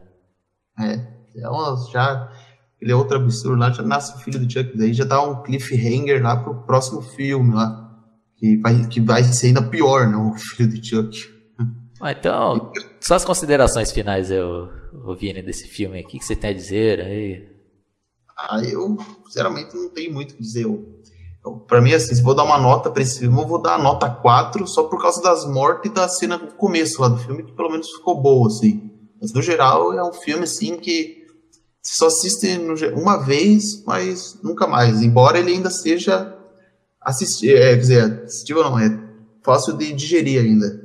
[0.79, 2.31] É, é uma, já.
[2.79, 5.41] Ele é outro absurdo lá, já nasce o filho do Chuck, daí já dá um
[5.41, 7.81] cliffhanger lá pro próximo filme lá.
[8.37, 10.15] Que vai, que vai ser ainda pior, né?
[10.15, 11.17] O filho do Chuck.
[12.03, 16.01] Ah, então, só as considerações finais, eu, eu desse filme.
[16.01, 17.47] O que, que você tem a dizer aí?
[18.37, 20.65] Ah, eu, sinceramente, não tenho muito o que dizer.
[20.65, 20.99] Eu,
[21.45, 23.75] eu, pra mim, assim, se vou dar uma nota pra esse filme, eu vou dar
[23.75, 27.19] a nota 4 só por causa das mortes e da cena do começo lá do
[27.19, 28.91] filme, que pelo menos ficou boa, assim.
[29.21, 31.25] Mas, no geral, é um filme, assim, que
[31.81, 35.01] você só assiste no, uma vez, mas nunca mais.
[35.01, 36.37] Embora ele ainda seja
[36.99, 38.89] assistir, é, quer dizer, assistível não, é
[39.41, 40.82] fácil de digerir ainda.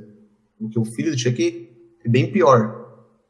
[0.59, 1.69] Porque o filho do Chuck
[2.05, 2.79] é bem pior.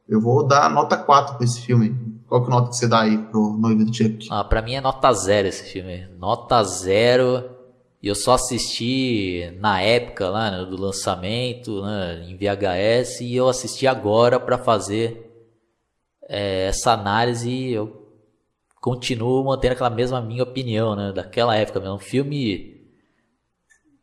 [0.08, 1.96] Eu vou dar nota 4 pra esse filme.
[2.28, 4.28] Qual que é a nota que você dá aí pro Noivo do Chuck?
[4.32, 6.08] Ah, pra mim é nota zero esse filme.
[6.18, 7.58] Nota zero.
[8.02, 13.50] E eu só assisti na época lá né, do lançamento, né, em VHS, e eu
[13.50, 15.30] assisti agora para fazer
[16.28, 17.72] é, essa análise.
[17.72, 18.08] Eu
[18.80, 21.80] continuo mantendo aquela mesma minha opinião, né, daquela época.
[21.80, 22.79] É um filme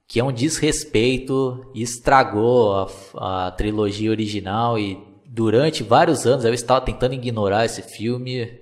[0.09, 2.75] que é um desrespeito, estragou
[3.17, 8.61] a, a trilogia original e durante vários anos eu estava tentando ignorar esse filme.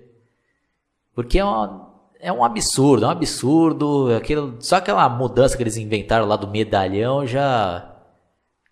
[1.14, 4.14] Porque é, uma, é um absurdo, é um absurdo.
[4.16, 7.90] Aquilo, só aquela mudança que eles inventaram lá do medalhão já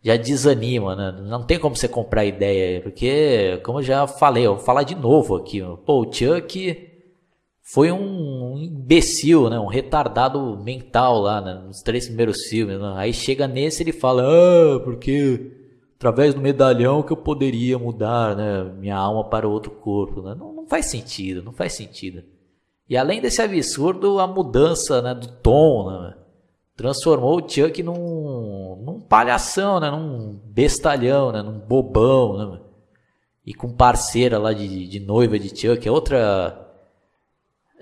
[0.05, 1.13] já desanima, né?
[1.23, 4.97] Não tem como você comprar ideia, porque, como eu já falei, eu vou falar de
[4.97, 5.63] novo aqui.
[5.87, 6.92] Pô, o Chuck
[7.63, 9.59] foi um imbecil, né?
[9.59, 11.55] Um retardado mental lá né?
[11.67, 12.81] nos três primeiros filmes.
[12.81, 12.93] Né?
[12.97, 15.53] Aí chega nesse ele fala, ah, porque
[15.97, 20.21] através do medalhão que eu poderia mudar né, minha alma para outro corpo.
[20.21, 20.35] Né?
[20.35, 22.25] Não, não, faz sentido, não faz sentido.
[22.89, 26.15] E além desse absurdo, a mudança né, do tom né,
[26.77, 32.37] transformou o Chuck num, num palhação, né, num bestalhão, né, num bobão.
[32.37, 32.61] Né,
[33.47, 36.72] e com parceira lá de, de noiva de Chuck, é outra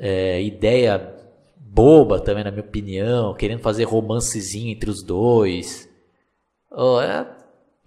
[0.00, 1.14] é, ideia
[1.54, 5.88] boba também, na minha opinião, querendo fazer romancezinho entre os dois.
[6.70, 7.30] Oh, é,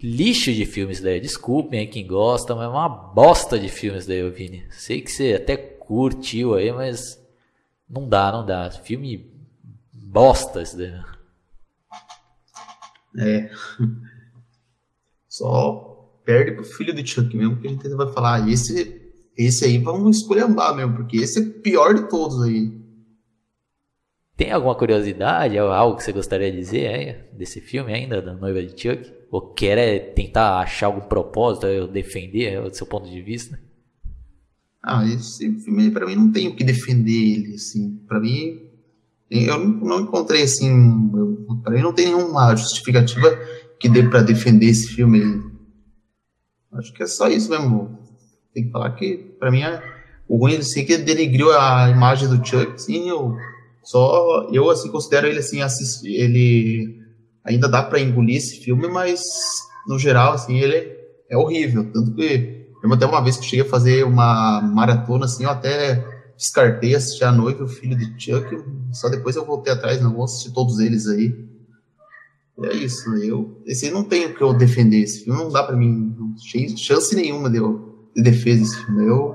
[0.00, 1.20] lixo de filmes daí.
[1.20, 4.64] Desculpem aí quem gosta, mas é uma bosta de filmes daí, Vini.
[4.70, 7.20] Sei que você até curtiu aí, mas
[7.90, 8.70] não dá, não dá.
[8.70, 9.28] Filme
[9.92, 10.94] bosta esse daí.
[13.18, 13.50] É.
[15.28, 18.44] Só perde pro filho do Chuck mesmo, que a gente vai falar.
[18.44, 19.03] Ah, esse,
[19.36, 22.72] esse aí vamos escolhambar mesmo, porque esse é pior de todos aí.
[24.36, 28.62] Tem alguma curiosidade, algo que você gostaria de dizer aí, desse filme ainda, da noiva
[28.62, 29.12] de Chuck?
[29.30, 33.58] Ou quer tentar achar algum propósito, eu defender o seu ponto de vista?
[34.82, 37.96] Ah, esse filme para mim não tem o que defender ele, assim.
[38.06, 38.60] Para mim,
[39.30, 40.70] eu não, encontrei assim,
[41.62, 43.30] para mim não tem nenhuma justificativa
[43.80, 45.42] que dê para defender esse filme.
[46.72, 47.98] Acho que é só isso mesmo.
[48.54, 49.82] Tem que falar que para mim é,
[50.28, 53.36] o ruim assim que denegriu a imagem do Chuck, sim, eu
[53.82, 55.60] só eu assim considero ele assim
[56.04, 56.98] ele
[57.44, 59.20] ainda dá para engolir esse filme, mas
[59.86, 60.96] no geral assim ele
[61.28, 65.44] é horrível, tanto que eu até uma vez que cheguei a fazer uma maratona assim,
[65.44, 69.72] eu até descartei assistir a noiva e o filho de Chuck, só depois eu voltei
[69.72, 71.34] atrás, não vou assistir todos eles aí.
[72.62, 75.76] É isso, eu esse não tem o que eu defender esse filme, não dá para
[75.76, 76.34] mim, não
[76.76, 79.06] chance nenhuma de, eu, defesa esse filme.
[79.06, 79.34] Eu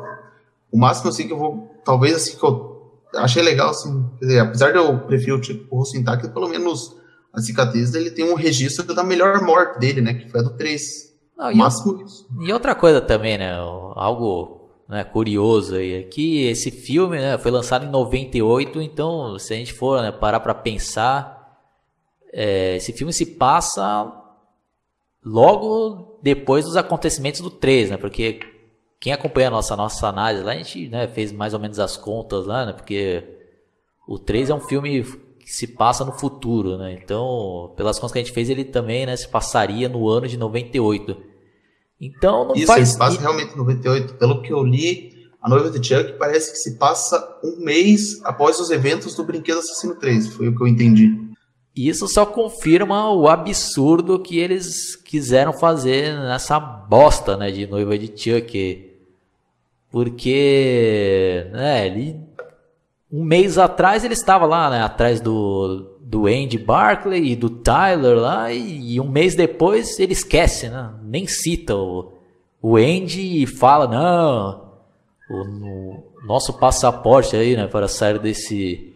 [0.72, 4.72] o máximo assim que eu vou, talvez assim que eu achei legal assim, dizer, apesar
[4.72, 6.96] de eu preferir o tipo rosto intacto, pelo menos
[7.34, 10.52] a cicatriz dele tem um registro da melhor morte dele, né, que foi a do
[10.52, 11.10] 3.
[11.38, 12.06] Não, máximo
[12.40, 17.38] e, e outra coisa também, né, algo né, curioso aí, é que esse filme né,
[17.38, 21.58] foi lançado em 98, então se a gente for né, parar para pensar,
[22.32, 24.12] é, esse filme se passa
[25.24, 28.40] logo depois dos acontecimentos do 3, né, porque
[29.00, 31.96] quem acompanha a nossa, nossa análise lá, a gente né, fez mais ou menos as
[31.96, 32.74] contas lá, né?
[32.74, 33.24] Porque
[34.08, 35.04] o 3 é um filme
[35.40, 37.00] que se passa no futuro, né?
[37.02, 40.36] Então, pelas contas que a gente fez, ele também né, se passaria no ano de
[40.36, 41.16] 98.
[42.00, 42.84] Então, não Isso, faz...
[42.84, 44.16] Isso, se passa realmente em 98.
[44.16, 48.60] Pelo que eu li, a noiva de Chuck parece que se passa um mês após
[48.60, 50.28] os eventos do Brinquedo Assassino 3.
[50.28, 51.30] Foi o que eu entendi.
[51.76, 58.08] Isso só confirma o absurdo que eles quiseram fazer nessa bosta, né, de noiva de
[58.08, 58.89] Chuck.
[59.92, 62.20] Porque, né, ele,
[63.12, 68.18] um mês atrás ele estava lá, né, atrás do, do Andy Barclay e do Tyler
[68.18, 72.14] lá, e, e um mês depois ele esquece, né, nem cita o,
[72.62, 74.70] o Andy e fala, não,
[75.30, 78.94] o, o nosso passaporte aí, né, para sair desse,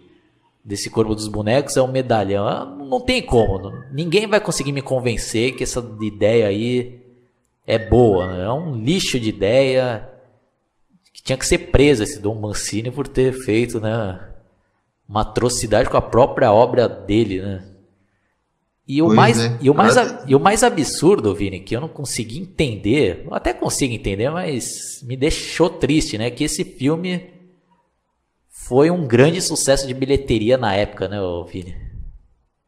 [0.63, 2.47] desse corpo dos bonecos é um medalhão.
[2.47, 7.01] Ah, não tem como, ninguém vai conseguir me convencer que essa ideia aí
[7.65, 8.43] é boa, né?
[8.43, 10.09] é um lixo de ideia,
[11.23, 14.19] tinha que ser preso esse Dom Mancini por ter feito, né,
[15.07, 17.69] uma atrocidade com a própria obra dele, né?
[18.85, 19.57] E o, mais, é.
[19.61, 19.95] e, o mais,
[20.27, 25.15] e o mais absurdo, Vini, que eu não consegui entender, até consigo entender, mas me
[25.15, 26.29] deixou triste, né?
[26.29, 27.29] Que esse filme
[28.49, 31.17] foi um grande sucesso de bilheteria na época, né,
[31.49, 31.82] Vini?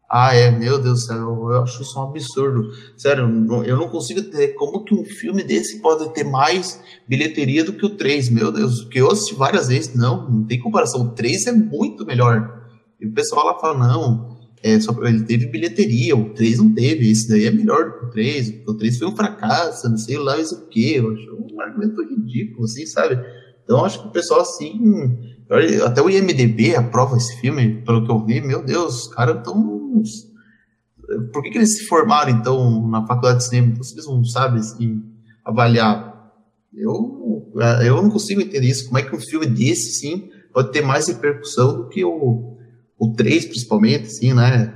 [0.10, 1.18] Ah, é, meu Deus do céu,
[1.52, 2.70] eu acho isso um absurdo.
[2.96, 3.24] Sério,
[3.66, 7.86] eu não consigo ter como que um filme desse pode ter mais bilheteria do que
[7.86, 11.48] o 3, meu Deus, porque eu assisti várias vezes, não, não tem comparação, o 3
[11.48, 12.68] é muito melhor.
[13.02, 17.10] E o pessoal lá fala, não, é, só, ele teve bilheteria, o 3 não teve,
[17.10, 20.18] esse daí é melhor do que o 3, o 3 foi um fracasso, não sei
[20.18, 23.20] lá isso o que, eu acho um argumento ridículo, assim, sabe?
[23.64, 25.35] Então acho que o pessoal assim,
[25.86, 29.76] até o IMDB aprova esse filme, pelo que eu vi, meu Deus, os caras estão
[31.32, 33.76] por que, que, eles se formaram, então, na faculdade de cinema?
[33.76, 35.04] Vocês não sabem assim,
[35.44, 36.34] avaliar.
[36.74, 37.52] Eu,
[37.84, 38.88] eu não consigo entender isso.
[38.88, 42.58] Como é que um filme desse, sim, pode ter mais repercussão do que o,
[42.98, 44.74] o 3, principalmente, assim, né?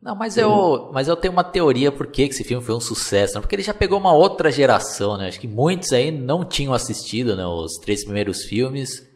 [0.00, 3.34] Não, mas eu, mas eu tenho uma teoria por que esse filme foi um sucesso,
[3.34, 3.40] né?
[3.40, 5.28] Porque ele já pegou uma outra geração, né?
[5.28, 9.06] Acho que muitos aí não tinham assistido né, os três primeiros filmes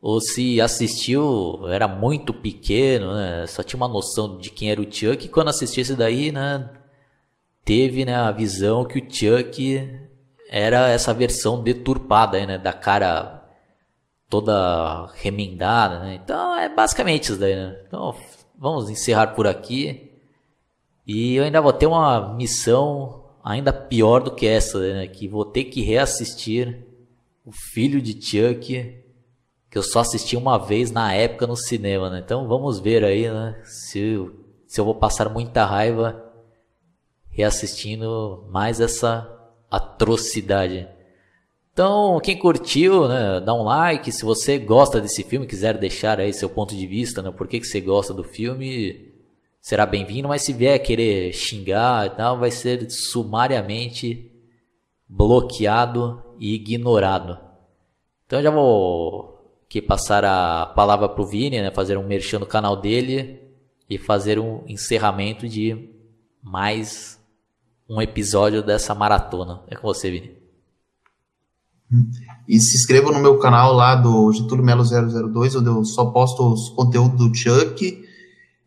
[0.00, 3.46] ou se assistiu, era muito pequeno, né?
[3.46, 5.26] Só tinha uma noção de quem era o Chuck.
[5.26, 6.70] E quando assistiu esse daí, né?
[7.64, 9.90] Teve né, a visão que o Chuck
[10.48, 12.56] era essa versão deturpada né?
[12.56, 13.44] Da cara
[14.28, 16.20] toda remendada, né?
[16.22, 17.76] Então é basicamente isso daí, né?
[17.86, 18.14] Então
[18.58, 20.12] vamos encerrar por aqui.
[21.06, 25.06] E eu ainda vou ter uma missão ainda pior do que essa, né?
[25.06, 26.86] Que vou ter que reassistir
[27.44, 29.09] o filho de Chuck
[29.70, 32.20] que eu só assisti uma vez na época no cinema, né?
[32.24, 33.60] Então vamos ver aí, né?
[33.64, 34.16] Se,
[34.66, 36.24] se eu vou passar muita raiva
[37.30, 39.30] reassistindo mais essa
[39.70, 40.88] atrocidade.
[41.72, 44.10] Então, quem curtiu, né, dá um like.
[44.10, 47.60] Se você gosta desse filme, quiser deixar aí seu ponto de vista, né, por que,
[47.60, 49.12] que você gosta do filme,
[49.60, 50.26] será bem-vindo.
[50.28, 54.30] Mas se vier querer xingar e tal, vai ser sumariamente
[55.08, 57.38] bloqueado e ignorado.
[58.26, 59.39] Então, já vou
[59.70, 63.40] que passar a palavra para o Vini, né, fazer um merchan no canal dele
[63.88, 65.88] e fazer um encerramento de
[66.42, 67.20] mais
[67.88, 69.62] um episódio dessa maratona.
[69.68, 70.32] É com você, Vini.
[72.48, 76.52] E se inscreva no meu canal lá do Getúlio Melo 002, onde eu só posto
[76.52, 78.04] os conteúdos do Chuck.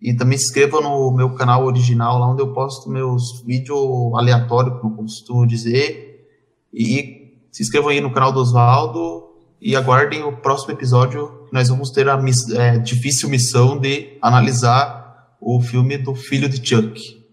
[0.01, 4.79] E também se inscreva no meu canal original, lá onde eu posto meus vídeos aleatórios,
[4.79, 6.29] como eu costumo dizer.
[6.73, 9.32] E se inscreva aí no canal do Oswaldo
[9.63, 11.47] e aguardem o próximo episódio.
[11.51, 16.57] Nós vamos ter a miss, é, difícil missão de analisar o filme do filho de
[16.57, 17.23] Chuck.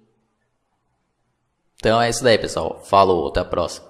[1.77, 2.81] Então é isso daí, pessoal.
[2.85, 3.90] Falou, até a próxima.